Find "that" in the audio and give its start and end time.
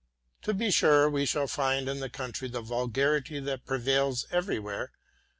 3.41-3.67